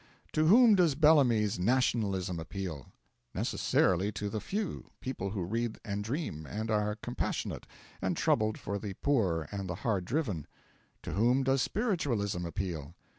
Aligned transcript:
To 0.33 0.47
whom 0.47 0.73
does 0.73 0.95
Bellamy's 0.95 1.59
'Nationalism' 1.59 2.39
appeal? 2.39 2.91
Necessarily 3.35 4.11
to 4.13 4.29
the 4.31 4.39
few: 4.41 4.89
people 4.99 5.29
who 5.29 5.43
read 5.43 5.77
and 5.85 6.03
dream, 6.03 6.47
and 6.47 6.71
are 6.71 6.95
compassionate, 6.95 7.67
and 8.01 8.17
troubled 8.17 8.57
for 8.57 8.79
the 8.79 8.95
poor 8.95 9.47
and 9.51 9.69
the 9.69 9.75
hard 9.85 10.05
driven. 10.05 10.47
To 11.03 11.11
whom 11.11 11.43
does 11.43 11.61
Spiritualism 11.61 12.43
appeal? 12.47 12.95